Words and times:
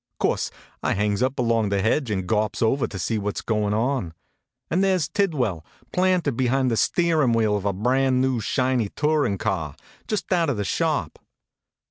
Course, 0.19 0.49
I 0.81 0.95
hangs 0.95 1.21
up 1.21 1.37
along 1.37 1.69
the 1.69 1.79
hedge 1.83 2.09
and 2.09 2.25
gawps 2.27 2.63
over 2.63 2.87
to 2.87 2.97
see 2.97 3.19
what 3.19 3.37
s 3.37 3.41
goin 3.41 3.71
on. 3.71 4.15
And 4.67 4.83
there 4.83 4.95
s 4.95 5.07
Tidwell, 5.07 5.63
planted 5.93 6.31
behind 6.35 6.71
the 6.71 6.75
steer 6.77 7.21
ing 7.21 7.33
wheel 7.33 7.55
of 7.55 7.65
a 7.65 7.71
brand 7.73 8.19
new, 8.19 8.39
shiny 8.39 8.89
tourin 8.89 9.37
car, 9.37 9.75
just 10.07 10.33
out 10.33 10.49
of 10.49 10.57
the 10.57 10.65
shop. 10.65 11.19